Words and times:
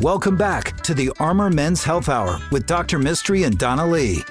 Welcome 0.00 0.36
back 0.38 0.80
to 0.82 0.94
the 0.94 1.12
Armor 1.20 1.50
Men's 1.50 1.84
Health 1.84 2.08
Hour 2.08 2.40
with 2.50 2.66
Dr. 2.66 2.98
Mistry 2.98 3.44
and 3.44 3.58
Donna 3.58 3.86
Lee. 3.86 4.22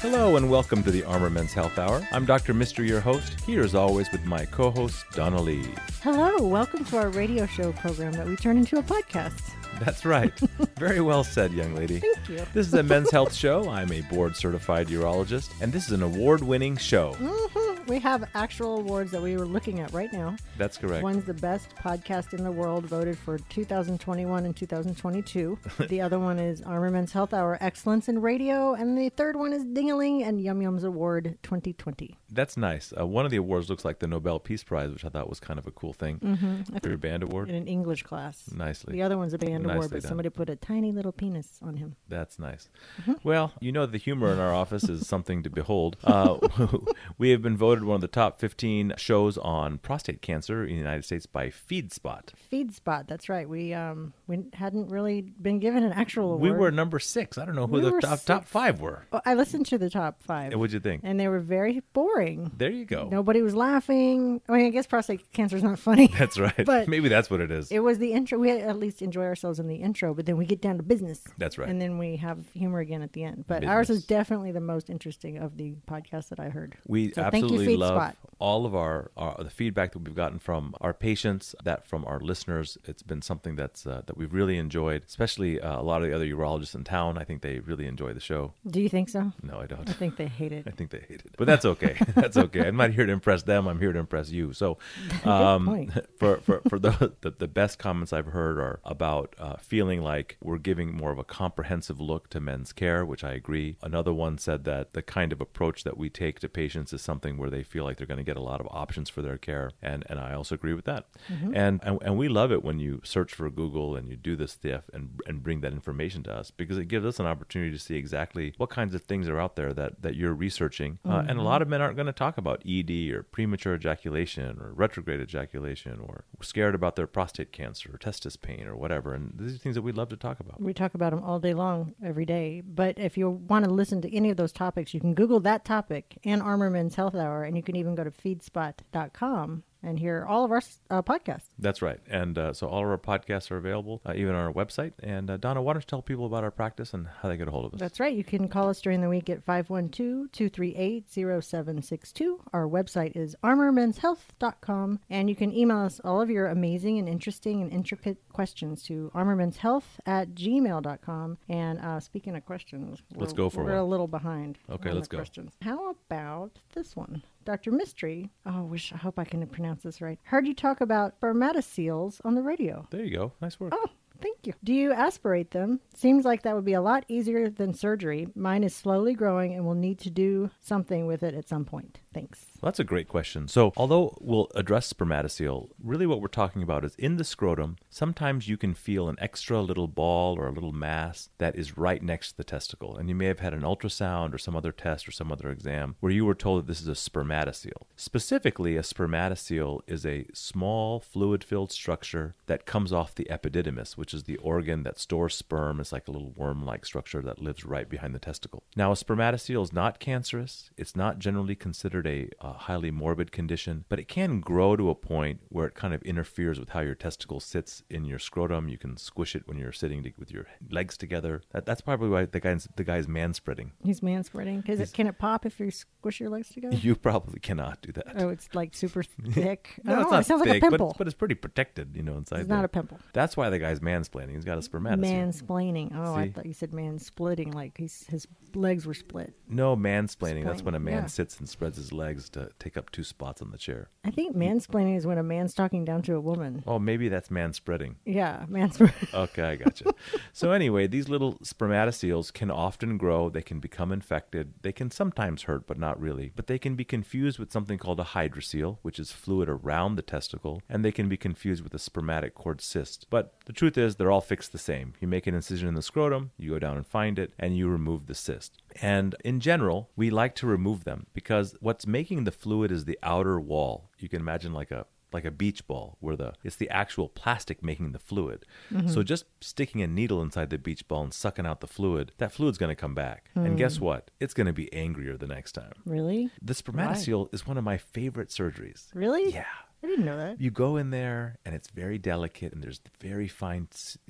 Hello 0.00 0.36
and 0.36 0.48
welcome 0.48 0.84
to 0.84 0.92
the 0.92 1.02
Armor 1.02 1.28
Men's 1.28 1.52
Health 1.52 1.78
Hour. 1.78 2.06
I'm 2.12 2.24
Dr. 2.24 2.54
Mistry, 2.54 2.86
your 2.86 3.00
host, 3.00 3.40
here 3.40 3.64
as 3.64 3.74
always 3.74 4.10
with 4.12 4.24
my 4.24 4.44
co-host 4.44 5.04
Donna 5.12 5.42
Lee. 5.42 5.66
Hello, 6.02 6.46
welcome 6.46 6.84
to 6.84 6.98
our 6.98 7.08
radio 7.08 7.44
show 7.44 7.72
program 7.72 8.12
that 8.12 8.26
we 8.26 8.36
turn 8.36 8.56
into 8.56 8.78
a 8.78 8.82
podcast. 8.84 9.42
That's 9.80 10.04
right. 10.04 10.32
Very 10.76 11.00
well 11.00 11.24
said, 11.24 11.52
young 11.52 11.74
lady. 11.74 12.00
Thank 12.00 12.28
you. 12.28 12.46
This 12.54 12.66
is 12.66 12.74
a 12.74 12.82
men's 12.82 13.10
health 13.10 13.34
show. 13.34 13.68
I'm 13.68 13.92
a 13.92 14.00
board 14.02 14.36
certified 14.36 14.88
urologist, 14.88 15.50
and 15.60 15.72
this 15.72 15.86
is 15.86 15.92
an 15.92 16.02
award 16.02 16.42
winning 16.42 16.76
show. 16.76 17.14
hmm 17.14 17.65
We 17.86 18.00
have 18.00 18.28
actual 18.34 18.78
awards 18.78 19.12
that 19.12 19.22
we 19.22 19.36
were 19.36 19.44
looking 19.46 19.78
at 19.78 19.92
right 19.92 20.12
now. 20.12 20.34
That's 20.58 20.76
correct. 20.76 21.04
One's 21.04 21.24
the 21.24 21.34
best 21.34 21.68
podcast 21.76 22.34
in 22.34 22.42
the 22.42 22.50
world, 22.50 22.84
voted 22.84 23.16
for 23.16 23.38
2021 23.38 24.44
and 24.44 24.56
2022. 24.56 25.56
the 25.88 26.00
other 26.00 26.18
one 26.18 26.40
is 26.40 26.62
Armor 26.62 26.90
Men's 26.90 27.12
Health 27.12 27.32
Hour 27.32 27.58
Excellence 27.60 28.08
in 28.08 28.20
Radio, 28.20 28.74
and 28.74 28.98
the 28.98 29.08
third 29.10 29.36
one 29.36 29.52
is 29.52 29.64
Dingaling 29.64 30.26
and 30.26 30.40
Yum 30.42 30.60
Yums 30.60 30.82
Award 30.82 31.38
2020. 31.44 32.18
That's 32.28 32.56
nice. 32.56 32.92
Uh, 32.98 33.06
one 33.06 33.24
of 33.24 33.30
the 33.30 33.36
awards 33.36 33.70
looks 33.70 33.84
like 33.84 34.00
the 34.00 34.08
Nobel 34.08 34.40
Peace 34.40 34.64
Prize, 34.64 34.90
which 34.90 35.04
I 35.04 35.08
thought 35.08 35.28
was 35.28 35.38
kind 35.38 35.58
of 35.58 35.66
a 35.68 35.70
cool 35.70 35.92
thing 35.92 36.18
Mm-hmm. 36.18 36.78
for 36.78 36.88
your 36.88 36.98
band 36.98 37.22
award. 37.22 37.48
In 37.48 37.54
an 37.54 37.68
English 37.68 38.02
class. 38.02 38.50
Nicely. 38.52 38.94
The 38.94 39.02
other 39.02 39.16
one's 39.16 39.32
a 39.32 39.38
band 39.38 39.64
award, 39.64 39.90
but 39.92 40.00
done. 40.02 40.08
somebody 40.08 40.28
put 40.30 40.50
a 40.50 40.56
tiny 40.56 40.90
little 40.90 41.12
penis 41.12 41.60
on 41.62 41.76
him. 41.76 41.94
That's 42.08 42.38
nice. 42.40 42.68
Mm-hmm. 43.02 43.12
Well, 43.22 43.52
you 43.60 43.70
know, 43.70 43.86
the 43.86 43.98
humor 43.98 44.32
in 44.32 44.40
our 44.40 44.52
office 44.52 44.88
is 44.88 45.06
something 45.06 45.44
to 45.44 45.50
behold. 45.50 45.96
Uh, 46.02 46.38
we 47.18 47.30
have 47.30 47.42
been 47.42 47.56
voted 47.56 47.75
one 47.84 47.96
of 47.96 48.00
the 48.00 48.08
top 48.08 48.40
15 48.40 48.94
shows 48.96 49.36
on 49.38 49.78
prostate 49.78 50.22
cancer 50.22 50.62
in 50.62 50.70
the 50.70 50.76
United 50.76 51.04
States 51.04 51.26
by 51.26 51.48
FeedSpot. 51.48 52.22
FeedSpot, 52.52 53.06
that's 53.06 53.28
right. 53.28 53.48
We 53.48 53.74
um 53.74 54.12
we 54.26 54.44
hadn't 54.54 54.88
really 54.88 55.20
been 55.22 55.58
given 55.58 55.82
an 55.84 55.92
actual 55.92 56.32
award. 56.34 56.42
We 56.42 56.50
were 56.50 56.70
number 56.70 56.98
six. 56.98 57.38
I 57.38 57.44
don't 57.44 57.54
know 57.54 57.66
who 57.66 57.74
We 57.74 57.80
the 57.80 58.00
top, 58.00 58.20
top 58.24 58.44
five 58.44 58.80
were. 58.80 59.06
I 59.24 59.34
listened 59.34 59.66
to 59.66 59.78
the 59.78 59.90
top 59.90 60.22
five. 60.22 60.54
What'd 60.54 60.72
you 60.72 60.80
think? 60.80 61.02
and 61.04 61.18
they 61.20 61.28
were 61.28 61.40
very 61.40 61.82
boring. 61.92 62.50
There 62.56 62.70
you 62.70 62.84
go. 62.84 63.08
Nobody 63.10 63.42
was 63.42 63.54
laughing. 63.54 64.40
I 64.48 64.52
mean, 64.52 64.66
I 64.66 64.70
guess 64.70 64.86
prostate 64.86 65.32
cancer 65.32 65.56
is 65.56 65.62
not 65.62 65.78
funny. 65.78 66.06
That's 66.18 66.38
right. 66.38 66.64
But- 66.64 66.88
Maybe 66.88 67.08
that's 67.08 67.28
what 67.30 67.40
it 67.40 67.50
is. 67.50 67.70
it 67.70 67.80
was 67.80 67.98
the 67.98 68.12
intro. 68.12 68.38
We 68.38 68.50
at 68.50 68.78
least 68.78 69.02
enjoy 69.02 69.24
ourselves 69.24 69.58
in 69.58 69.66
the 69.66 69.76
intro, 69.76 70.14
but 70.14 70.24
then 70.26 70.36
we 70.36 70.46
get 70.46 70.60
down 70.60 70.76
to 70.76 70.82
business. 70.82 71.22
That's 71.38 71.58
right. 71.58 71.68
And 71.68 71.80
then 71.80 71.98
we 71.98 72.16
have 72.16 72.38
humor 72.52 72.78
again 72.80 73.02
at 73.02 73.12
the 73.12 73.24
end. 73.24 73.44
But 73.46 73.64
ours 73.64 73.90
is 73.90 74.04
definitely 74.04 74.52
the 74.52 74.60
most 74.60 74.88
interesting 74.90 75.38
of 75.38 75.56
the 75.56 75.74
podcasts 75.88 76.28
that 76.28 76.40
I 76.40 76.48
heard. 76.48 76.76
We 76.86 77.12
So 77.12 77.22
you, 77.22 77.65
absolutely 77.74 77.86
love 77.86 78.02
FeedSpot. 78.02 78.14
all 78.38 78.66
of 78.66 78.74
our, 78.74 79.10
our 79.16 79.42
the 79.42 79.50
feedback 79.50 79.92
that 79.92 80.00
we've 80.00 80.14
gotten 80.14 80.38
from 80.38 80.74
our 80.80 80.92
patients, 80.92 81.54
that 81.64 81.86
from 81.86 82.04
our 82.04 82.20
listeners. 82.20 82.78
It's 82.84 83.02
been 83.02 83.22
something 83.22 83.56
that's 83.56 83.86
uh, 83.86 84.02
that 84.06 84.16
we've 84.16 84.32
really 84.32 84.58
enjoyed, 84.58 85.02
especially 85.06 85.60
uh, 85.60 85.80
a 85.80 85.82
lot 85.82 86.02
of 86.02 86.08
the 86.08 86.14
other 86.14 86.26
urologists 86.26 86.74
in 86.74 86.84
town. 86.84 87.18
I 87.18 87.24
think 87.24 87.42
they 87.42 87.60
really 87.60 87.86
enjoy 87.86 88.12
the 88.12 88.20
show. 88.20 88.52
Do 88.66 88.80
you 88.80 88.88
think 88.88 89.08
so? 89.08 89.32
No, 89.42 89.58
I 89.60 89.66
don't. 89.66 89.88
I 89.88 89.92
think 89.92 90.16
they 90.16 90.26
hate 90.26 90.52
it. 90.52 90.64
I 90.70 90.70
think 90.70 90.90
they 90.90 91.00
hate 91.00 91.22
it, 91.24 91.34
but 91.36 91.46
that's 91.46 91.64
okay. 91.64 91.96
that's 92.14 92.36
okay. 92.36 92.66
I'm 92.66 92.76
not 92.76 92.92
here 92.92 93.06
to 93.06 93.12
impress 93.12 93.42
them. 93.42 93.66
I'm 93.66 93.78
here 93.78 93.92
to 93.92 93.98
impress 93.98 94.30
you. 94.30 94.52
So, 94.52 94.78
um, 95.24 95.90
for 96.18 96.38
for 96.38 96.62
for 96.68 96.78
the, 96.78 97.14
the 97.20 97.30
the 97.30 97.48
best 97.48 97.78
comments 97.78 98.12
I've 98.12 98.26
heard 98.26 98.58
are 98.58 98.80
about 98.84 99.34
uh, 99.38 99.56
feeling 99.56 100.02
like 100.02 100.36
we're 100.42 100.58
giving 100.58 100.94
more 100.96 101.10
of 101.10 101.18
a 101.18 101.24
comprehensive 101.24 102.00
look 102.00 102.28
to 102.30 102.40
men's 102.40 102.72
care, 102.72 103.04
which 103.04 103.24
I 103.24 103.32
agree. 103.32 103.76
Another 103.82 104.12
one 104.12 104.38
said 104.38 104.64
that 104.64 104.92
the 104.92 105.02
kind 105.02 105.32
of 105.32 105.40
approach 105.40 105.84
that 105.84 105.96
we 105.96 106.08
take 106.10 106.40
to 106.40 106.48
patients 106.48 106.92
is 106.92 107.02
something 107.02 107.36
where 107.36 107.50
they 107.50 107.55
feel 107.62 107.84
like 107.84 107.96
they're 107.96 108.06
going 108.06 108.18
to 108.18 108.24
get 108.24 108.36
a 108.36 108.42
lot 108.42 108.60
of 108.60 108.68
options 108.70 109.08
for 109.10 109.22
their 109.22 109.38
care, 109.38 109.70
and 109.82 110.04
and 110.08 110.18
I 110.18 110.34
also 110.34 110.54
agree 110.54 110.74
with 110.74 110.84
that. 110.86 111.06
And, 111.28 111.80
and 111.82 111.98
and 112.02 112.16
we 112.16 112.28
love 112.28 112.52
it 112.52 112.64
when 112.64 112.78
you 112.78 113.00
search 113.04 113.34
for 113.34 113.48
Google 113.50 113.96
and 113.96 114.08
you 114.08 114.16
do 114.16 114.36
this 114.36 114.52
stuff 114.52 114.84
and 114.92 115.20
and 115.26 115.42
bring 115.42 115.60
that 115.60 115.72
information 115.72 116.22
to 116.24 116.32
us 116.32 116.50
because 116.50 116.78
it 116.78 116.86
gives 116.86 117.06
us 117.06 117.18
an 117.20 117.26
opportunity 117.26 117.70
to 117.70 117.78
see 117.78 117.96
exactly 117.96 118.54
what 118.56 118.70
kinds 118.70 118.94
of 118.94 119.02
things 119.02 119.28
are 119.28 119.40
out 119.40 119.56
there 119.56 119.72
that 119.72 120.02
that 120.02 120.16
you're 120.16 120.34
researching. 120.34 120.98
Uh, 121.04 121.24
and 121.28 121.38
a 121.38 121.42
lot 121.42 121.62
of 121.62 121.68
men 121.68 121.80
aren't 121.80 121.96
going 121.96 122.06
to 122.06 122.12
talk 122.12 122.38
about 122.38 122.62
ED 122.68 122.90
or 123.12 123.22
premature 123.22 123.74
ejaculation 123.74 124.58
or 124.60 124.72
retrograde 124.72 125.20
ejaculation 125.20 125.98
or 126.00 126.24
scared 126.42 126.74
about 126.74 126.96
their 126.96 127.06
prostate 127.06 127.52
cancer 127.52 127.90
or 127.94 127.98
testis 127.98 128.36
pain 128.36 128.66
or 128.66 128.76
whatever. 128.76 129.14
And 129.14 129.32
these 129.38 129.54
are 129.54 129.58
things 129.58 129.74
that 129.74 129.82
we'd 129.82 129.96
love 129.96 130.08
to 130.08 130.16
talk 130.16 130.40
about. 130.40 130.60
We 130.60 130.74
talk 130.74 130.94
about 130.94 131.10
them 131.10 131.22
all 131.22 131.38
day 131.38 131.54
long, 131.54 131.94
every 132.02 132.24
day. 132.24 132.62
But 132.66 132.98
if 132.98 133.16
you 133.16 133.30
want 133.30 133.64
to 133.64 133.70
listen 133.70 134.00
to 134.02 134.14
any 134.14 134.30
of 134.30 134.36
those 134.36 134.52
topics, 134.52 134.94
you 134.94 135.00
can 135.00 135.14
Google 135.14 135.40
that 135.40 135.64
topic 135.64 136.18
and 136.24 136.42
Armor 136.42 136.70
Men's 136.70 136.94
Health 136.94 137.14
Hour, 137.14 137.44
and 137.46 137.56
you 137.56 137.62
can 137.62 137.76
even 137.76 137.94
go 137.94 138.04
to 138.04 138.10
feedspot.com 138.10 139.62
and 139.82 139.98
hear 140.00 140.24
all 140.28 140.44
of 140.44 140.50
our 140.50 140.60
uh, 140.90 141.00
podcasts. 141.02 141.46
That's 141.60 141.80
right. 141.80 142.00
And 142.08 142.36
uh, 142.36 142.52
so 142.52 142.66
all 142.66 142.80
of 142.82 142.88
our 142.88 142.98
podcasts 142.98 143.50
are 143.52 143.56
available, 143.56 144.00
uh, 144.04 144.14
even 144.16 144.34
on 144.34 144.46
our 144.46 144.52
website. 144.52 144.92
And 145.00 145.30
uh, 145.30 145.36
Donna, 145.36 145.62
why 145.62 145.74
don't 145.74 145.82
you 145.82 145.86
tell 145.86 146.02
people 146.02 146.26
about 146.26 146.42
our 146.42 146.50
practice 146.50 146.92
and 146.92 147.06
how 147.22 147.28
they 147.28 147.36
get 147.36 147.46
a 147.46 147.52
hold 147.52 147.66
of 147.66 147.74
us? 147.74 147.80
That's 147.80 148.00
right. 148.00 148.12
You 148.12 148.24
can 148.24 148.48
call 148.48 148.68
us 148.68 148.80
during 148.80 149.00
the 149.00 149.08
week 149.08 149.30
at 149.30 149.44
512 149.44 150.32
238 150.32 151.04
0762. 151.08 152.40
Our 152.52 152.66
website 152.66 153.16
is 153.16 153.36
armormenshealth.com. 153.44 155.00
And 155.08 155.28
you 155.28 155.36
can 155.36 155.54
email 155.54 155.78
us 155.78 156.00
all 156.02 156.20
of 156.20 156.30
your 156.30 156.46
amazing 156.48 156.98
and 156.98 157.08
interesting 157.08 157.62
and 157.62 157.72
intricate 157.72 158.18
questions 158.32 158.82
to 158.84 159.10
armormenshealth 159.14 159.84
at 160.04 160.34
gmail.com. 160.34 161.38
And 161.48 161.78
uh, 161.78 162.00
speaking 162.00 162.34
of 162.34 162.44
questions, 162.44 163.02
Let's 163.14 163.32
go 163.32 163.48
for 163.50 163.60
it. 163.60 163.64
We're 163.64 163.70
one. 163.72 163.80
a 163.80 163.84
little 163.86 164.08
behind. 164.08 164.58
Okay, 164.70 164.90
let's 164.90 165.08
go. 165.08 165.18
Questions. 165.18 165.52
How 165.62 165.90
about 165.90 166.58
this 166.74 166.96
one? 166.96 167.22
Dr. 167.46 167.70
Mistry. 167.70 168.28
Oh, 168.44 168.62
wish 168.64 168.92
I 168.92 168.96
hope 168.96 169.18
I 169.18 169.24
can 169.24 169.46
pronounce 169.46 169.82
this 169.82 170.02
right. 170.02 170.18
Heard 170.24 170.46
you 170.46 170.54
talk 170.54 170.80
about 170.82 171.18
spermatoceles 171.20 172.20
on 172.24 172.34
the 172.34 172.42
radio. 172.42 172.86
There 172.90 173.04
you 173.04 173.16
go. 173.16 173.32
Nice 173.40 173.58
work. 173.58 173.72
Oh, 173.74 173.86
thank 174.20 174.46
you. 174.46 174.54
Do 174.62 174.72
you 174.72 174.92
aspirate 174.92 175.50
them? 175.50 175.80
Seems 175.94 176.24
like 176.24 176.42
that 176.42 176.54
would 176.54 176.64
be 176.64 176.72
a 176.72 176.80
lot 176.80 177.04
easier 177.08 177.48
than 177.48 177.74
surgery. 177.74 178.28
Mine 178.34 178.64
is 178.64 178.74
slowly 178.74 179.14
growing 179.14 179.54
and 179.54 179.64
will 179.64 179.74
need 179.74 179.98
to 180.00 180.10
do 180.10 180.50
something 180.60 181.06
with 181.06 181.22
it 181.22 181.34
at 181.34 181.48
some 181.48 181.64
point. 181.64 182.00
Thanks. 182.12 182.46
Well, 182.60 182.68
that's 182.68 182.80
a 182.80 182.84
great 182.84 183.08
question. 183.08 183.48
So, 183.48 183.72
although 183.76 184.16
we'll 184.20 184.48
address 184.54 184.92
spermatocele, 184.92 185.68
really 185.82 186.06
what 186.06 186.22
we're 186.22 186.28
talking 186.28 186.62
about 186.62 186.84
is 186.84 186.94
in 186.96 187.16
the 187.16 187.24
scrotum, 187.24 187.76
sometimes 187.90 188.48
you 188.48 188.56
can 188.56 188.72
feel 188.74 189.08
an 189.08 189.16
extra 189.20 189.60
little 189.60 189.88
ball 189.88 190.38
or 190.38 190.46
a 190.46 190.52
little 190.52 190.72
mass 190.72 191.28
that 191.38 191.56
is 191.56 191.76
right 191.76 192.02
next 192.02 192.32
to 192.32 192.36
the 192.38 192.44
testicle. 192.44 192.96
And 192.96 193.08
you 193.08 193.14
may 193.14 193.26
have 193.26 193.40
had 193.40 193.52
an 193.52 193.62
ultrasound 193.62 194.32
or 194.32 194.38
some 194.38 194.56
other 194.56 194.72
test 194.72 195.06
or 195.06 195.12
some 195.12 195.30
other 195.30 195.50
exam 195.50 195.96
where 196.00 196.12
you 196.12 196.24
were 196.24 196.34
told 196.34 196.62
that 196.62 196.66
this 196.66 196.80
is 196.80 196.88
a 196.88 196.92
spermatocele. 196.92 197.82
Specifically, 197.96 198.76
a 198.76 198.82
spermatocele 198.82 199.80
is 199.86 200.06
a 200.06 200.26
small 200.32 201.00
fluid 201.00 201.44
filled 201.44 201.70
structure 201.72 202.34
that 202.46 202.66
comes 202.66 202.92
off 202.92 203.14
the 203.14 203.28
epididymis, 203.30 203.96
which 203.96 204.05
is 204.14 204.24
the 204.24 204.36
organ 204.38 204.82
that 204.82 204.98
stores 204.98 205.34
sperm. 205.34 205.80
It's 205.80 205.92
like 205.92 206.08
a 206.08 206.10
little 206.10 206.32
worm 206.32 206.64
like 206.64 206.84
structure 206.84 207.22
that 207.22 207.40
lives 207.40 207.64
right 207.64 207.88
behind 207.88 208.14
the 208.14 208.18
testicle. 208.18 208.62
Now, 208.76 208.92
a 208.92 208.94
spermatocele 208.94 209.62
is 209.62 209.72
not 209.72 210.00
cancerous, 210.00 210.70
it's 210.76 210.96
not 210.96 211.18
generally 211.18 211.54
considered 211.54 212.06
a, 212.06 212.28
a 212.40 212.52
highly 212.52 212.90
morbid 212.90 213.32
condition, 213.32 213.84
but 213.88 213.98
it 213.98 214.08
can 214.08 214.40
grow 214.40 214.76
to 214.76 214.90
a 214.90 214.94
point 214.94 215.40
where 215.48 215.66
it 215.66 215.74
kind 215.74 215.94
of 215.94 216.02
interferes 216.02 216.58
with 216.58 216.70
how 216.70 216.80
your 216.80 216.94
testicle 216.94 217.40
sits 217.40 217.82
in 217.90 218.04
your 218.04 218.18
scrotum. 218.18 218.68
You 218.68 218.78
can 218.78 218.96
squish 218.96 219.34
it 219.34 219.46
when 219.46 219.58
you're 219.58 219.72
sitting 219.72 220.02
to, 220.04 220.12
with 220.18 220.30
your 220.30 220.46
legs 220.70 220.96
together. 220.96 221.42
That, 221.52 221.66
that's 221.66 221.80
probably 221.80 222.08
why 222.08 222.26
the 222.26 222.40
guy's 222.40 222.68
the 222.76 222.84
guy's 222.84 223.06
manspreading. 223.06 223.70
He's 223.82 224.00
manspreading. 224.00 224.66
Cause 224.66 224.80
it, 224.80 224.92
can 224.92 225.06
it 225.06 225.18
pop 225.18 225.46
if 225.46 225.58
you 225.60 225.70
squish 225.70 226.20
your 226.20 226.30
legs 226.30 226.50
together? 226.50 226.76
You 226.76 226.94
probably 226.96 227.40
cannot 227.40 227.82
do 227.82 227.92
that. 227.92 228.06
Oh, 228.16 228.28
it's 228.28 228.48
like 228.54 228.74
super 228.74 229.02
thick. 229.32 229.80
No, 229.84 229.96
oh, 229.96 230.00
it's 230.02 230.10
not 230.10 230.20
it 230.20 230.26
sounds 230.26 230.42
thick, 230.42 230.62
like 230.62 230.72
a 230.72 230.76
but 230.76 230.88
it's, 230.88 230.98
but 230.98 231.06
it's 231.06 231.14
pretty 231.14 231.34
protected, 231.34 231.96
you 231.96 232.02
know, 232.02 232.16
inside. 232.16 232.40
it's 232.40 232.48
not 232.48 232.64
a 232.64 232.68
pimple. 232.68 232.98
That's 233.12 233.36
why 233.36 233.50
the 233.50 233.58
guy's 233.58 233.80
mansplaining. 233.96 234.34
He's 234.34 234.44
got 234.44 234.58
a 234.58 234.60
spermatocele. 234.60 235.00
Mansplaining. 235.00 235.92
Oh, 235.94 236.14
I 236.14 236.30
thought 236.30 236.46
you 236.46 236.52
said 236.52 236.72
man 236.72 236.98
splitting, 236.98 237.52
like 237.52 237.76
he's, 237.78 238.06
his 238.08 238.26
legs 238.54 238.86
were 238.86 238.94
split. 238.94 239.34
No 239.48 239.76
mansplaining. 239.76 240.44
That's 240.44 240.62
when 240.62 240.74
a 240.74 240.80
man 240.80 241.02
yeah. 241.02 241.06
sits 241.06 241.38
and 241.38 241.48
spreads 241.48 241.76
his 241.76 241.92
legs 241.92 242.28
to 242.30 242.50
take 242.58 242.76
up 242.76 242.90
two 242.90 243.04
spots 243.04 243.42
on 243.42 243.50
the 243.50 243.58
chair. 243.58 243.90
I 244.04 244.10
think 244.10 244.36
mansplaining 244.36 244.96
is 244.96 245.06
when 245.06 245.18
a 245.18 245.22
man's 245.22 245.54
talking 245.54 245.84
down 245.84 246.02
to 246.02 246.14
a 246.14 246.20
woman. 246.20 246.62
Oh, 246.66 246.78
maybe 246.78 247.08
that's 247.08 247.30
man 247.30 247.52
spreading. 247.52 247.96
Yeah, 248.04 248.44
mansplaining. 248.50 248.94
Okay, 249.26 249.42
I 249.42 249.56
gotcha. 249.56 249.92
so 250.32 250.52
anyway, 250.52 250.86
these 250.86 251.08
little 251.08 251.34
spermatoceles 251.38 252.32
can 252.32 252.50
often 252.50 252.98
grow. 252.98 253.28
They 253.28 253.42
can 253.42 253.60
become 253.60 253.92
infected. 253.92 254.54
They 254.62 254.72
can 254.72 254.90
sometimes 254.90 255.44
hurt, 255.44 255.66
but 255.66 255.78
not 255.78 256.00
really. 256.00 256.32
But 256.34 256.46
they 256.46 256.58
can 256.58 256.76
be 256.76 256.84
confused 256.84 257.38
with 257.38 257.52
something 257.52 257.78
called 257.78 258.00
a 258.00 258.04
hydrocele, 258.04 258.78
which 258.82 258.98
is 258.98 259.12
fluid 259.12 259.48
around 259.48 259.96
the 259.96 260.02
testicle, 260.02 260.62
and 260.68 260.84
they 260.84 260.92
can 260.92 261.08
be 261.08 261.16
confused 261.16 261.62
with 261.62 261.74
a 261.74 261.78
spermatic 261.78 262.34
cord 262.34 262.60
cyst. 262.60 263.06
But 263.10 263.34
the 263.46 263.52
truth 263.52 263.78
is, 263.78 263.85
they're 263.94 264.10
all 264.10 264.20
fixed 264.20 264.50
the 264.50 264.58
same. 264.58 264.94
You 265.00 265.06
make 265.06 265.28
an 265.28 265.34
incision 265.36 265.68
in 265.68 265.74
the 265.74 265.82
scrotum, 265.82 266.32
you 266.36 266.50
go 266.50 266.58
down 266.58 266.76
and 266.76 266.86
find 266.86 267.18
it, 267.18 267.32
and 267.38 267.56
you 267.56 267.68
remove 267.68 268.06
the 268.06 268.14
cyst. 268.14 268.58
And 268.82 269.14
in 269.24 269.38
general, 269.38 269.90
we 269.94 270.10
like 270.10 270.34
to 270.36 270.46
remove 270.46 270.82
them 270.82 271.06
because 271.14 271.54
what's 271.60 271.86
making 271.86 272.24
the 272.24 272.32
fluid 272.32 272.72
is 272.72 272.84
the 272.84 272.98
outer 273.02 273.38
wall. 273.38 273.90
You 273.98 274.08
can 274.08 274.20
imagine 274.20 274.52
like 274.52 274.72
a 274.72 274.86
like 275.12 275.24
a 275.24 275.30
beach 275.30 275.66
ball 275.66 275.96
where 276.00 276.16
the 276.16 276.34
it's 276.44 276.56
the 276.56 276.68
actual 276.68 277.08
plastic 277.08 277.62
making 277.62 277.92
the 277.92 277.98
fluid. 277.98 278.44
Mm-hmm. 278.72 278.88
So 278.88 279.02
just 279.02 279.24
sticking 279.40 279.80
a 279.80 279.86
needle 279.86 280.20
inside 280.20 280.50
the 280.50 280.58
beach 280.58 280.86
ball 280.88 281.02
and 281.04 281.14
sucking 281.14 281.46
out 281.46 281.60
the 281.60 281.66
fluid, 281.66 282.12
that 282.18 282.32
fluid's 282.32 282.58
going 282.58 282.70
to 282.70 282.80
come 282.80 282.94
back. 282.94 283.30
And 283.34 283.56
guess 283.56 283.80
what? 283.80 284.10
It's 284.20 284.34
going 284.34 284.46
to 284.46 284.52
be 284.52 284.72
angrier 284.72 285.16
the 285.16 285.26
next 285.26 285.52
time. 285.52 285.72
Really? 285.84 286.30
The 286.42 286.54
spermatocele 286.54 287.32
is 287.32 287.46
one 287.46 287.56
of 287.56 287.64
my 287.64 287.78
favorite 287.78 288.28
surgeries. 288.28 288.88
Really? 288.94 289.32
Yeah. 289.32 289.44
I 289.86 289.88
didn't 289.90 290.04
know 290.04 290.16
that. 290.16 290.40
You 290.40 290.50
go 290.50 290.76
in 290.78 290.90
there 290.90 291.38
and 291.44 291.54
it's 291.54 291.68
very 291.68 291.96
delicate 291.96 292.52
and 292.52 292.60
there's 292.60 292.80
very 293.00 293.28
fine 293.28 293.68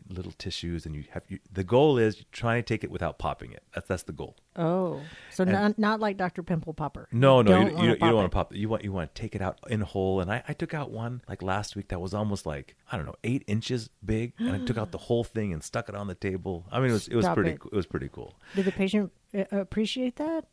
little 0.09 0.33
tissues 0.33 0.87
and 0.87 0.95
you 0.97 1.05
have 1.11 1.23
you, 1.29 1.39
the 1.53 1.65
goal 1.65 1.99
is 1.99 2.25
trying 2.33 2.63
to 2.63 2.67
take 2.67 2.83
it 2.83 2.91
without 2.91 3.19
popping 3.19 3.53
it. 3.53 3.63
That's 3.75 3.87
that's 3.87 4.03
the 4.05 4.13
goal. 4.13 4.37
Oh, 4.59 5.03
so 5.31 5.45
not, 5.45 5.79
not 5.79 6.01
like 6.01 6.17
Dr. 6.17 6.43
Pimple 6.43 6.73
Popper. 6.73 7.09
No, 7.13 7.43
no, 7.43 7.59
you, 7.61 7.71
Don't 7.71 7.79
you, 7.85 7.91
you 7.91 7.97
don't 7.97 8.15
want 8.15 8.25
to 8.25 8.35
pop 8.35 8.55
it. 8.55 8.59
You 8.59 8.71
want 8.71 8.85
you 8.85 8.93
want 8.93 9.15
to 9.15 9.21
take 9.21 9.35
it 9.35 9.43
out 9.43 9.59
in 9.69 9.83
whole. 9.83 10.21
And 10.23 10.33
I, 10.33 10.43
I 10.49 10.55
took 10.55 10.73
out 10.73 10.91
one 10.91 11.21
like 11.29 11.43
last 11.43 11.77
week 11.77 11.89
that 11.89 12.01
was 12.01 12.15
almost 12.15 12.47
like 12.47 12.75
I 12.91 12.97
don't 12.97 13.05
know 13.05 13.17
eight 13.23 13.45
inches 13.47 13.91
big, 14.03 14.33
and 14.39 14.53
I 14.53 14.65
took 14.65 14.79
out 14.79 14.93
the 14.93 14.99
whole 15.09 15.25
thing 15.25 15.53
and 15.53 15.63
stuck 15.63 15.91
it 15.91 15.95
on 15.95 16.07
the 16.07 16.15
table. 16.15 16.65
I 16.73 16.81
mean, 16.81 16.89
it 16.89 16.95
was 16.95 17.09
it 17.09 17.17
was 17.17 17.27
Stop 17.27 17.35
pretty 17.35 17.51
it. 17.51 17.61
it 17.71 17.77
was 17.77 17.85
pretty 17.85 18.09
cool. 18.11 18.35
Did 18.55 18.65
the 18.65 18.73
patient 18.73 19.13
Uh, 19.35 19.45
appreciate 19.51 20.17
that? 20.17 20.45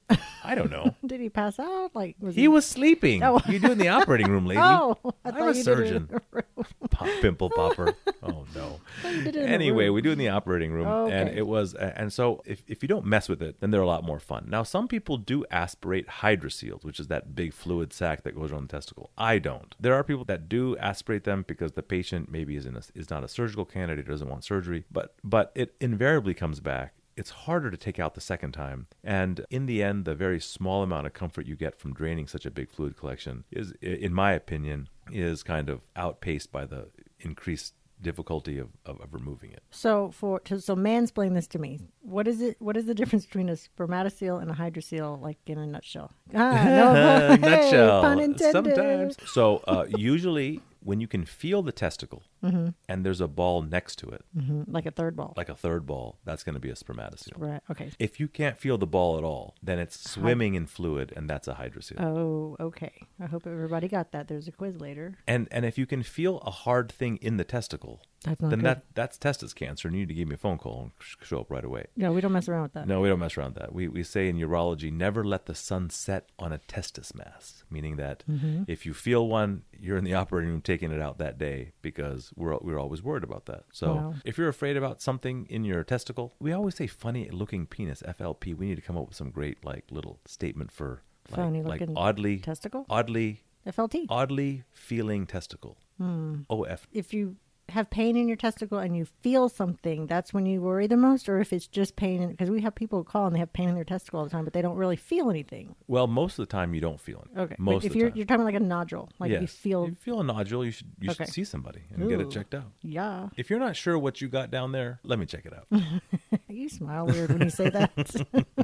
I 0.43 0.55
don't 0.55 0.71
know. 0.71 0.95
Did 1.05 1.21
he 1.21 1.29
pass 1.29 1.59
out? 1.59 1.91
Like 1.95 2.15
was 2.19 2.35
He 2.35 2.47
was 2.47 2.65
sleeping. 2.65 3.23
Oh. 3.23 3.39
You 3.47 3.59
do 3.59 3.71
in 3.71 3.77
the 3.77 3.89
operating 3.89 4.27
room, 4.29 4.45
lady. 4.47 4.59
Oh, 4.61 4.97
I 5.23 5.29
I'm 5.29 5.35
a 5.35 5.53
you 5.53 5.53
did 5.53 5.55
it 5.55 5.57
in 5.57 5.63
surgeon. 5.63 6.21
Pop, 6.89 7.07
pimple 7.21 7.49
popper. 7.49 7.93
Oh 8.21 8.45
no. 8.55 8.79
you 9.09 9.23
did 9.23 9.35
it 9.35 9.39
in 9.39 9.45
the 9.45 9.49
Anyway, 9.49 9.89
we 9.89 10.01
do 10.01 10.11
in 10.11 10.17
the 10.17 10.29
operating 10.29 10.71
room, 10.71 10.87
Oh, 10.87 11.07
and 11.07 11.29
it 11.29 11.45
was, 11.47 11.73
and 11.75 12.11
so 12.11 12.41
if 12.45 12.63
if 12.67 12.81
you 12.81 12.87
don't 12.87 13.05
mess 13.05 13.27
with 13.29 13.41
it, 13.41 13.59
then 13.59 13.71
they're 13.71 13.81
a 13.81 13.87
lot 13.87 14.03
more 14.03 14.19
fun. 14.19 14.45
Now, 14.47 14.63
some 14.63 14.87
people 14.87 15.17
do 15.17 15.45
aspirate 15.51 16.07
hydroceles, 16.07 16.83
which 16.83 16.99
is 16.99 17.07
that 17.07 17.35
big 17.35 17.53
fluid 17.53 17.93
sac 17.93 18.23
that 18.23 18.35
goes 18.35 18.51
around 18.51 18.69
the 18.69 18.75
testicle. 18.77 19.11
I 19.17 19.39
don't. 19.39 19.75
There 19.79 19.93
are 19.93 20.03
people 20.03 20.25
that 20.25 20.47
do 20.49 20.77
aspirate 20.77 21.23
them 21.23 21.43
because 21.47 21.73
the 21.73 21.83
patient 21.83 22.31
maybe 22.31 22.55
is 22.55 22.65
in 22.65 22.75
a, 22.75 22.81
is 22.95 23.09
not 23.09 23.23
a 23.23 23.27
surgical 23.27 23.65
candidate, 23.65 24.07
doesn't 24.07 24.29
want 24.29 24.43
surgery, 24.43 24.83
but 24.91 25.15
but 25.23 25.51
it 25.55 25.75
invariably 25.79 26.33
comes 26.33 26.59
back. 26.59 26.93
It's 27.15 27.29
harder 27.29 27.69
to 27.69 27.77
take 27.77 27.99
out 27.99 28.15
the 28.15 28.21
second 28.21 28.53
time. 28.53 28.87
And 29.03 29.45
in 29.49 29.65
the 29.65 29.83
end, 29.83 30.05
the 30.05 30.15
very 30.15 30.39
small 30.39 30.83
amount 30.83 31.07
of 31.07 31.13
comfort 31.13 31.45
you 31.45 31.55
get 31.55 31.79
from 31.79 31.93
draining 31.93 32.27
such 32.27 32.45
a 32.45 32.51
big 32.51 32.69
fluid 32.69 32.97
collection 32.97 33.43
is, 33.51 33.73
in 33.81 34.13
my 34.13 34.33
opinion, 34.33 34.89
is 35.11 35.43
kind 35.43 35.69
of 35.69 35.81
outpaced 35.95 36.51
by 36.51 36.65
the 36.65 36.87
increased 37.19 37.73
difficulty 38.03 38.59
of, 38.59 38.69
of, 38.85 38.99
of 39.01 39.13
removing 39.13 39.51
it. 39.51 39.63
So 39.71 40.11
for 40.11 40.39
to, 40.41 40.61
so 40.61 40.75
mansplain 40.75 41.33
this 41.33 41.47
to 41.47 41.59
me. 41.59 41.79
What 42.01 42.27
is 42.27 42.41
it? 42.41 42.57
What 42.59 42.77
is 42.77 42.85
the 42.85 42.93
difference 42.93 43.25
between 43.25 43.49
a 43.49 43.53
spermatocele 43.53 44.41
and 44.41 44.51
a 44.51 44.53
hydrocele, 44.53 45.21
like 45.21 45.37
in 45.47 45.57
a 45.57 45.65
nutshell? 45.65 46.11
Ah, 46.35 46.63
no, 46.63 46.93
hey, 46.93 47.37
Nutshell. 47.41 48.01
Pun 48.03 48.19
intended. 48.19 48.51
Sometimes. 48.51 49.17
So 49.25 49.63
uh, 49.67 49.85
usually, 49.97 50.61
when 50.83 50.99
you 50.99 51.07
can 51.07 51.25
feel 51.25 51.61
the 51.63 51.71
testicle 51.71 52.23
Mm-hmm. 52.43 52.69
and 52.89 53.05
there's 53.05 53.21
a 53.21 53.27
ball 53.27 53.61
next 53.61 53.95
to 53.99 54.09
it, 54.09 54.25
Mhm, 54.37 54.65
like 54.67 54.85
a 54.85 54.91
third 54.91 55.15
ball. 55.15 55.33
like 55.37 55.47
a 55.49 55.55
third 55.55 55.85
ball, 55.85 56.19
that's 56.25 56.43
going 56.43 56.55
to 56.55 56.59
be 56.59 56.69
a 56.69 56.73
spermatocele. 56.75 57.37
right. 57.37 57.61
Okay. 57.71 57.89
If 57.99 58.19
you 58.19 58.27
can't 58.27 58.57
feel 58.57 58.77
the 58.77 58.85
ball 58.87 59.17
at 59.17 59.23
all, 59.23 59.55
then 59.63 59.79
it's 59.79 59.97
swimming 60.11 60.55
in 60.55 60.65
fluid, 60.67 61.13
and 61.15 61.29
that's 61.29 61.47
a 61.47 61.53
hydrocele. 61.53 62.01
Oh, 62.01 62.57
okay. 62.59 62.91
I 63.19 63.27
hope 63.27 63.47
everybody 63.47 63.87
got 63.87 64.11
that. 64.11 64.27
There's 64.27 64.47
a 64.47 64.51
quiz 64.51 64.79
later. 64.81 65.17
and 65.25 65.47
and 65.51 65.63
if 65.65 65.77
you 65.77 65.85
can 65.85 66.03
feel 66.03 66.39
a 66.39 66.51
hard 66.51 66.91
thing 66.91 67.17
in 67.21 67.37
the 67.37 67.45
testicle, 67.45 68.01
That's 68.23 68.41
not 68.41 68.49
then 68.49 68.59
good. 68.59 68.65
that 68.65 68.83
that's 68.95 69.17
testis 69.17 69.53
cancer, 69.53 69.87
and 69.87 69.95
you 69.95 70.01
need 70.03 70.07
to 70.09 70.13
give 70.13 70.27
me 70.27 70.35
a 70.35 70.37
phone 70.37 70.57
call 70.57 70.81
and 70.83 70.91
show 71.21 71.39
up 71.41 71.51
right 71.51 71.63
away. 71.63 71.85
No, 71.95 72.11
we 72.11 72.21
don't 72.21 72.31
mess 72.31 72.47
around 72.49 72.63
with 72.63 72.73
that. 72.73 72.87
No, 72.87 73.01
we 73.01 73.09
don't 73.09 73.19
mess 73.19 73.37
around 73.37 73.53
with 73.55 73.61
that. 73.63 73.73
We 73.73 73.87
we 73.87 74.03
say 74.03 74.27
in 74.29 74.37
urology, 74.37 74.91
never 74.91 75.23
let 75.23 75.45
the 75.45 75.55
sun 75.55 75.89
set 75.89 76.29
on 76.39 76.51
a 76.53 76.57
testis 76.59 77.13
mass, 77.13 77.63
meaning 77.69 77.95
that 77.97 78.23
Mm-hmm. 78.29 78.63
if 78.67 78.85
you 78.85 78.93
feel 78.93 79.27
one, 79.27 79.63
you're 79.79 79.97
in 79.97 80.03
the 80.03 80.13
operating 80.13 80.49
room 80.51 80.61
taking 80.61 80.91
it 80.91 81.01
out 81.01 81.17
that 81.19 81.37
day 81.37 81.71
because 81.81 82.31
we're 82.35 82.57
we're 82.61 82.79
always 82.79 83.01
worried 83.03 83.23
about 83.23 83.45
that. 83.45 83.63
So 83.71 83.93
Wow. 83.95 84.13
if 84.25 84.37
you're 84.37 84.47
afraid 84.49 84.77
about 84.77 85.01
something 85.01 85.45
in 85.49 85.63
your 85.65 85.83
testicle, 85.83 86.33
we 86.39 86.51
always 86.51 86.75
say 86.75 86.87
funny 86.87 87.29
looking 87.29 87.65
penis 87.65 88.01
FLP. 88.07 88.55
We 88.55 88.67
need 88.67 88.75
to 88.75 88.81
come 88.81 88.97
up 88.97 89.07
with 89.07 89.15
some 89.17 89.29
great 89.31 89.63
like 89.65 89.85
little 89.91 90.19
statement 90.25 90.71
for 90.71 91.01
like, 91.29 91.37
Funny 91.39 91.61
like 91.61 91.79
looking 91.81 91.97
oddly 91.97 92.37
testicle? 92.39 92.85
oddly 92.89 93.43
FLT. 93.65 94.05
oddly 94.09 94.63
feeling 94.71 95.25
testicle. 95.25 95.77
Hmm. 95.97 96.41
OF. 96.49 96.87
if 96.91 97.13
you 97.13 97.37
have 97.69 97.89
pain 97.89 98.15
in 98.17 98.27
your 98.27 98.37
testicle 98.37 98.77
and 98.77 98.95
you 98.95 99.05
feel 99.21 99.47
something, 99.49 100.05
that's 100.05 100.33
when 100.33 100.45
you 100.45 100.61
worry 100.61 100.85
the 100.85 100.97
most, 100.97 101.27
or 101.29 101.39
if 101.39 101.53
it's 101.53 101.65
just 101.67 101.95
pain. 101.95 102.29
Because 102.29 102.49
we 102.49 102.61
have 102.61 102.75
people 102.75 102.99
who 102.99 103.03
call 103.03 103.25
and 103.25 103.35
they 103.35 103.39
have 103.39 103.53
pain 103.53 103.69
in 103.69 103.75
their 103.75 103.83
testicle 103.85 104.19
all 104.19 104.25
the 104.25 104.31
time, 104.31 104.43
but 104.43 104.53
they 104.53 104.61
don't 104.61 104.75
really 104.75 104.95
feel 104.97 105.29
anything. 105.29 105.75
Well, 105.87 106.07
most 106.07 106.37
of 106.37 106.47
the 106.47 106.51
time 106.51 106.73
you 106.73 106.81
don't 106.81 106.99
feel 106.99 107.25
it. 107.33 107.39
Okay, 107.39 107.55
Most 107.57 107.81
but 107.81 107.85
if 107.85 107.89
of 107.89 107.93
the 107.93 107.99
you're 107.99 108.09
time. 108.09 108.17
you're 108.17 108.25
talking 108.25 108.45
like 108.45 108.55
a 108.55 108.59
nodule, 108.59 109.09
like 109.19 109.31
you 109.31 109.39
Yes. 109.41 109.53
feel, 109.53 109.87
you 109.87 109.95
feel 109.95 110.19
a 110.19 110.23
nodule, 110.23 110.65
you 110.65 110.71
should 110.71 110.91
you 110.99 111.11
Okay. 111.11 111.25
should 111.25 111.33
see 111.33 111.43
somebody 111.43 111.83
and 111.93 112.07
get 112.09 112.19
it 112.19 112.29
checked 112.29 112.53
out. 112.53 112.71
yeah. 112.81 113.29
If 113.37 113.49
you're 113.49 113.59
not 113.59 113.75
sure 113.75 113.97
what 113.97 114.21
you 114.21 114.27
got 114.27 114.51
down 114.51 114.71
there, 114.71 114.99
let 115.03 115.17
me 115.17 115.25
check 115.25 115.45
it 115.45 115.53
out. 115.53 115.67
You 116.49 116.69
smile 116.69 117.07
weird 117.07 117.31
when 117.31 117.41
you 117.41 117.49
say 117.49 117.69
that. 117.69 117.91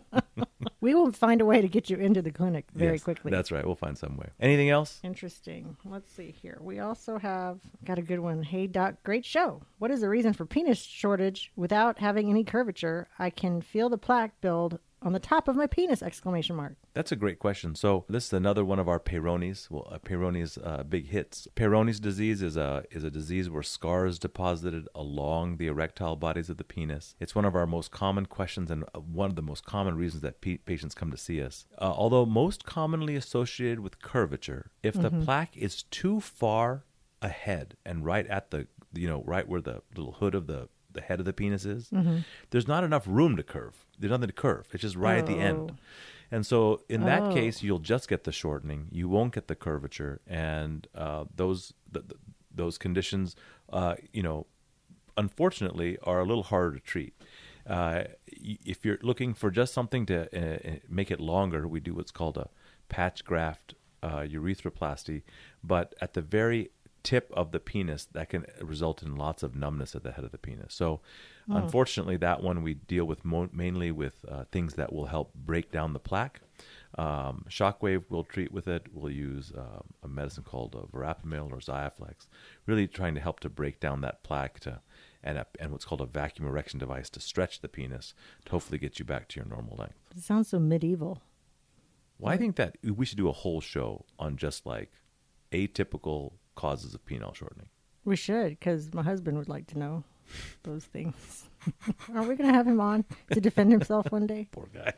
we 0.89 0.95
will 0.95 1.11
find 1.11 1.39
a 1.39 1.45
way 1.45 1.61
to 1.61 1.67
get 1.67 1.89
you 1.91 1.97
into 1.97 2.19
the 2.21 2.31
clinic 2.31 2.65
very 2.73 2.93
Yes, 2.93 3.03
quickly. 3.03 3.29
That's 3.29 3.51
right. 3.51 3.63
We'll 3.63 3.75
find 3.75 3.95
some 3.95 4.17
way. 4.17 4.29
Anything 4.39 4.71
else? 4.71 4.99
Interesting. 5.03 5.77
Let's 5.85 6.11
see 6.11 6.31
here. 6.31 6.57
We 6.61 6.79
also 6.79 7.19
have 7.19 7.59
got 7.85 7.99
a 7.99 8.01
good 8.01 8.19
one. 8.19 8.41
Hey 8.41 8.65
doc, 8.65 8.95
great 9.03 9.23
show. 9.23 9.61
What 9.77 9.91
is 9.91 10.01
the 10.01 10.09
reason 10.09 10.33
for 10.33 10.45
penis 10.47 10.79
shortage 10.81 11.51
without 11.55 11.99
having 11.99 12.29
any 12.31 12.43
curvature? 12.43 13.07
I 13.19 13.29
can 13.29 13.61
feel 13.61 13.89
the 13.89 13.99
plaque 13.99 14.41
build 14.41 14.79
on 15.01 15.13
the 15.13 15.19
top 15.19 15.47
of 15.47 15.55
my 15.55 15.67
penis! 15.67 16.01
Exclamation 16.01 16.55
mark. 16.55 16.75
That's 16.93 17.11
a 17.11 17.15
great 17.15 17.39
question. 17.39 17.75
So 17.75 18.05
this 18.09 18.25
is 18.27 18.33
another 18.33 18.65
one 18.65 18.79
of 18.79 18.87
our 18.87 18.99
Peyronie's. 18.99 19.67
Well, 19.69 19.87
uh, 19.91 19.99
Peyronie's 19.99 20.57
uh, 20.57 20.83
big 20.83 21.07
hits. 21.07 21.47
Peyronie's 21.55 21.99
disease 21.99 22.41
is 22.41 22.57
a 22.57 22.83
is 22.91 23.03
a 23.03 23.11
disease 23.11 23.49
where 23.49 23.63
scars 23.63 24.19
deposited 24.19 24.87
along 24.93 25.57
the 25.57 25.67
erectile 25.67 26.15
bodies 26.15 26.49
of 26.49 26.57
the 26.57 26.63
penis. 26.63 27.15
It's 27.19 27.35
one 27.35 27.45
of 27.45 27.55
our 27.55 27.67
most 27.67 27.91
common 27.91 28.25
questions 28.25 28.69
and 28.71 28.83
uh, 28.93 28.99
one 28.99 29.29
of 29.29 29.35
the 29.35 29.41
most 29.41 29.65
common 29.65 29.95
reasons 29.95 30.21
that 30.23 30.41
pe- 30.41 30.57
patients 30.57 30.95
come 30.95 31.11
to 31.11 31.17
see 31.17 31.41
us. 31.41 31.65
Uh, 31.77 31.93
although 31.95 32.25
most 32.25 32.65
commonly 32.65 33.15
associated 33.15 33.79
with 33.79 34.01
curvature, 34.01 34.71
if 34.83 34.95
the 34.95 35.11
plaque 35.11 35.55
is 35.55 35.83
too 35.83 36.19
far 36.19 36.85
ahead 37.21 37.75
and 37.85 38.05
right 38.05 38.27
at 38.27 38.51
the 38.51 38.67
you 38.93 39.07
know 39.07 39.23
right 39.25 39.47
where 39.47 39.61
the 39.61 39.81
little 39.95 40.13
hood 40.13 40.35
of 40.35 40.47
the 40.47 40.67
the 40.91 41.01
head 41.01 41.19
of 41.19 41.25
the 41.25 41.33
penis 41.33 41.65
is, 41.65 41.89
there's 42.49 42.67
not 42.67 42.83
enough 42.83 43.05
room 43.07 43.35
to 43.37 43.43
curve. 43.43 43.85
There's 43.99 44.11
nothing 44.11 44.27
to 44.27 44.33
curve. 44.33 44.67
It's 44.71 44.81
just 44.81 44.95
right 44.95 45.19
at 45.19 45.25
the 45.27 45.37
end. 45.37 45.71
Oh. 45.71 45.75
And 46.31 46.45
so 46.45 46.81
in 46.89 47.01
that 47.05 47.23
Oh. 47.23 47.33
case, 47.33 47.63
you'll 47.63 47.79
just 47.79 48.07
get 48.07 48.23
the 48.23 48.31
shortening. 48.31 48.87
You 48.91 49.09
won't 49.09 49.33
get 49.33 49.47
the 49.47 49.55
curvature, 49.55 50.21
and 50.27 50.87
uh, 50.93 51.25
those 51.35 51.73
th- 51.93 52.07
th- 52.07 52.19
those 52.53 52.77
conditions, 52.77 53.35
uh, 53.71 53.95
you 54.13 54.21
know, 54.23 54.45
unfortunately, 55.17 55.97
are 56.03 56.19
a 56.19 56.25
little 56.25 56.43
harder 56.43 56.75
to 56.75 56.79
treat. 56.81 57.13
Uh, 57.67 58.03
if 58.27 58.85
you're 58.85 58.97
looking 59.01 59.33
for 59.33 59.51
just 59.51 59.73
something 59.73 60.05
to 60.07 60.17
uh, 60.35 60.69
uh, 60.69 60.75
make 60.87 61.11
it 61.11 61.19
longer, 61.19 61.67
we 61.67 61.79
do 61.79 61.93
what's 61.93 62.11
called 62.11 62.37
a 62.37 62.49
patch 62.89 63.23
graft 63.23 63.75
uh, 64.01 64.19
urethroplasty, 64.19 65.23
but 65.63 65.93
at 66.01 66.13
the 66.13 66.21
very 66.21 66.69
tip 67.03 67.31
of 67.33 67.51
the 67.51 67.59
penis, 67.59 68.07
that 68.13 68.29
can 68.29 68.45
result 68.61 69.03
in 69.03 69.15
lots 69.15 69.43
of 69.43 69.55
numbness 69.55 69.95
at 69.95 70.03
the 70.03 70.11
head 70.11 70.25
of 70.25 70.31
the 70.31 70.37
penis. 70.37 70.73
So, 70.73 71.01
unfortunately, 71.47 72.17
that 72.17 72.43
one 72.43 72.61
we 72.61 72.75
deal 72.75 73.05
with 73.05 73.25
mo- 73.25 73.49
mainly 73.51 73.91
with 73.91 74.25
uh, 74.29 74.43
things 74.51 74.75
that 74.75 74.93
will 74.93 75.07
help 75.07 75.33
break 75.33 75.71
down 75.71 75.93
the 75.93 75.99
plaque. 75.99 76.41
Um, 76.97 77.45
shockwave 77.49 78.05
we'll 78.09 78.23
treat 78.23 78.51
with 78.51 78.67
it. 78.67 78.87
We'll 78.91 79.11
use 79.11 79.51
um, 79.55 79.83
a 80.03 80.07
medicine 80.07 80.43
called 80.43 80.75
uh, 80.75 80.85
verapamil 80.95 81.51
or 81.51 81.57
Xiaflex, 81.57 82.27
really 82.65 82.87
trying 82.87 83.15
to 83.15 83.21
help 83.21 83.39
to 83.41 83.49
break 83.49 83.79
down 83.79 84.01
that 84.01 84.23
plaque 84.23 84.59
to, 84.61 84.81
and, 85.23 85.37
a, 85.37 85.45
and 85.59 85.71
what's 85.71 85.85
called 85.85 86.01
a 86.01 86.05
vacuum 86.05 86.47
erection 86.47 86.79
device 86.79 87.09
to 87.11 87.19
stretch 87.19 87.61
the 87.61 87.67
penis 87.67 88.13
to 88.45 88.51
hopefully 88.51 88.79
get 88.79 88.97
you 88.99 89.05
back 89.05 89.27
to 89.29 89.39
your 89.39 89.47
normal 89.47 89.77
length. 89.77 89.95
It 90.15 90.23
sounds 90.23 90.49
so 90.49 90.59
medieval. 90.59 91.21
Well, 92.17 92.33
I 92.33 92.37
think 92.37 92.57
that 92.57 92.75
we 92.83 93.05
should 93.05 93.17
do 93.17 93.29
a 93.29 93.33
whole 93.33 93.61
show 93.61 94.05
on 94.17 94.35
just 94.35 94.65
like 94.65 94.91
atypical 95.51 96.33
causes 96.59 96.93
of 96.93 97.05
penile 97.05 97.33
shortening. 97.35 97.69
We 98.05 98.15
should, 98.15 98.49
because 98.59 98.93
my 98.93 99.03
husband 99.03 99.37
would 99.37 99.49
like 99.49 99.67
to 99.67 99.77
know 99.79 100.03
those 100.63 100.85
things. 100.85 101.49
Are 102.15 102.21
we 102.23 102.35
going 102.35 102.49
to 102.49 102.53
have 102.59 102.67
him 102.67 102.79
on 102.81 103.05
to 103.31 103.39
defend 103.41 103.71
himself 103.71 104.11
one 104.11 104.25
day? 104.27 104.47
Poor 104.57 104.67
guy. 104.73 104.93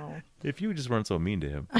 Oh, 0.00 0.14
If 0.42 0.60
you 0.62 0.72
just 0.74 0.88
weren't 0.90 1.06
so 1.06 1.18
mean 1.18 1.40
to 1.40 1.48
him. 1.48 1.68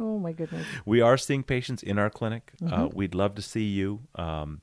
oh 0.00 0.18
my 0.18 0.32
goodness. 0.32 0.66
we 0.84 1.00
are 1.00 1.16
seeing 1.16 1.42
patients 1.42 1.82
in 1.82 1.98
our 1.98 2.10
clinic. 2.10 2.52
Uh, 2.62 2.66
Mm-hmm. 2.66 2.96
we'd 2.96 3.14
love 3.14 3.34
to 3.36 3.42
see 3.42 3.64
you. 3.64 4.00
Um, 4.14 4.60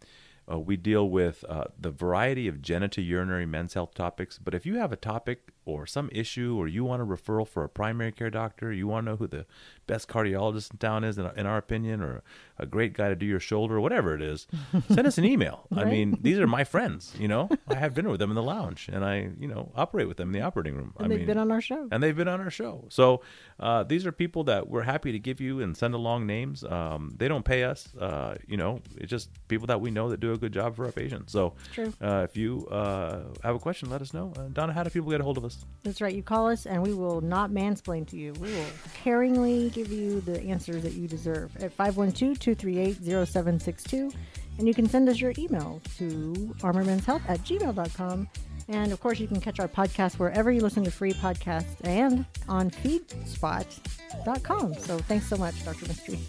Uh, 0.52 0.60
we 0.60 0.76
deal 0.76 1.08
with 1.10 1.46
uh, 1.48 1.66
the 1.80 1.92
variety 1.92 2.46
of 2.48 2.56
genitourinary 2.58 3.48
men's 3.48 3.74
health 3.74 3.94
topics. 3.94 4.38
But 4.38 4.54
if 4.54 4.66
you 4.66 4.76
have 4.80 4.92
a 4.92 4.98
topic 4.98 5.38
or 5.72 5.86
some 5.86 6.10
issue, 6.12 6.56
or 6.58 6.68
you 6.68 6.84
want 6.84 7.02
a 7.02 7.06
referral 7.06 7.48
for 7.48 7.64
a 7.64 7.70
primary 7.70 8.12
care 8.12 8.30
doctor, 8.30 8.72
you 8.72 8.88
want 8.88 9.06
to 9.06 9.12
know 9.12 9.16
who 9.18 9.28
the 9.28 9.46
best 9.88 10.08
cardiologist 10.08 10.72
in 10.72 10.78
town 10.78 11.04
is, 11.04 11.18
in, 11.18 11.30
in 11.36 11.46
our 11.46 11.58
opinion, 11.58 12.02
or 12.02 12.24
a 12.58 12.66
great 12.66 12.94
guy 12.94 13.10
to 13.10 13.16
do 13.16 13.26
your 13.26 13.40
shoulder, 13.40 13.78
or 13.78 13.82
whatever 13.82 14.14
it 14.16 14.22
is, 14.22 14.48
send 14.90 15.08
us 15.08 15.18
an 15.18 15.26
email. 15.26 15.68
right? 15.72 15.86
I 15.88 15.90
mean, 15.90 16.18
these 16.22 16.38
are 16.40 16.48
my 16.60 16.64
friends. 16.64 17.14
You 17.20 17.28
know, 17.28 17.50
I 17.68 17.76
have 17.76 17.94
dinner 17.94 18.10
with 18.10 18.20
them 18.20 18.30
in 18.30 18.36
the 18.36 18.44
lounge, 18.44 18.90
and 18.92 19.04
I, 19.04 19.30
you 19.40 19.48
know, 19.48 19.72
operate 19.76 20.08
with 20.08 20.18
them 20.18 20.30
in 20.30 20.34
the 20.34 20.42
operating 20.46 20.76
room. 20.76 20.94
And 20.98 21.06
I 21.06 21.10
they've 21.10 21.18
mean, 21.20 21.28
been 21.28 21.38
on 21.38 21.52
our 21.52 21.62
show. 21.62 21.88
and 21.92 22.02
they've 22.04 22.16
been 22.16 22.28
on 22.28 22.40
our 22.42 22.52
show. 22.52 22.86
So 22.90 23.22
uh, 23.60 23.84
these 23.84 24.06
are 24.06 24.12
people 24.12 24.44
that 24.46 24.68
we're 24.70 24.84
happy 24.84 25.12
to 25.12 25.20
give 25.20 25.42
you 25.42 25.62
and 25.62 25.76
send 25.76 25.94
along 25.94 26.26
names. 26.28 26.64
Um, 26.64 27.14
they 27.18 27.28
don't 27.28 27.44
pay 27.46 27.64
us. 27.64 27.90
Uh, 28.00 28.36
you 28.48 28.58
know, 28.58 28.82
it's 28.98 29.10
just 29.10 29.30
people 29.48 29.68
that 29.68 29.82
we 29.82 29.92
know 29.92 30.10
that 30.10 30.20
do 30.20 30.34
a 30.34 30.38
good 30.38 30.54
job 30.54 30.76
for 30.76 30.86
our 30.86 30.92
patients. 30.92 31.32
So. 31.32 31.54
Uh, 32.02 32.26
if 32.30 32.38
you 32.38 32.68
uh, 32.68 33.24
have 33.44 33.56
a 33.56 33.60
question, 33.60 33.90
let 33.90 34.02
us 34.02 34.14
know. 34.14 34.34
Uh, 34.38 34.44
Donna, 34.54 34.74
how 34.74 34.84
do 34.84 34.90
people 34.90 35.10
get 35.10 35.20
a 35.22 35.24
hold 35.24 35.38
of 35.38 35.46
us? 35.46 35.61
That's 35.84 36.00
right. 36.00 36.14
You 36.14 36.22
call 36.22 36.48
us, 36.48 36.68
and 36.68 36.84
we 36.84 36.94
will 36.94 37.22
not 37.22 37.50
mansplain 37.50 38.08
to 38.10 38.16
you. 38.16 38.34
We 38.34 38.52
will 38.52 38.66
caringly 39.04 39.74
give 39.74 39.92
you 39.92 40.22
the 40.22 40.40
answers 40.42 40.84
that 40.84 40.94
you 40.94 41.08
deserve 41.08 41.58
at 41.58 41.74
512 41.74 42.38
238 42.40 42.98
0762. 43.28 44.12
And 44.60 44.68
you 44.68 44.76
can 44.76 44.88
send 44.88 45.10
us 45.10 45.20
your 45.20 45.34
email 45.40 45.82
to 45.98 46.54
armormenshealth 46.60 47.24
at 47.28 47.40
gmail.com. 47.40 48.30
And 48.68 48.92
of 48.92 49.00
course, 49.00 49.20
you 49.20 49.28
can 49.28 49.42
catch 49.42 49.60
our 49.60 49.68
podcast 49.68 50.20
wherever 50.20 50.52
you 50.52 50.62
listen 50.62 50.84
to 50.84 50.92
free 50.92 51.14
podcasts 51.14 51.76
and 51.84 52.26
on 52.48 52.70
feedspot.com. 52.70 54.76
So 54.76 55.00
thanks 55.00 55.28
so 55.28 55.38
much, 55.38 55.66
Dr. 55.66 55.88
Mistry. 55.88 56.20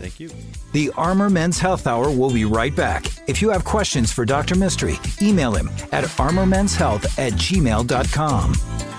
Thank 0.00 0.18
you. 0.18 0.30
The 0.72 0.90
Armor 0.96 1.28
Men's 1.28 1.58
Health 1.58 1.86
Hour 1.86 2.10
will 2.10 2.32
be 2.32 2.46
right 2.46 2.74
back. 2.74 3.04
If 3.28 3.42
you 3.42 3.50
have 3.50 3.64
questions 3.64 4.10
for 4.10 4.24
Dr. 4.24 4.54
Mistry, 4.54 4.96
email 5.20 5.54
him 5.54 5.68
at 5.92 6.04
armormenshealth 6.04 7.04
at 7.18 7.34
gmail.com. 7.34 8.89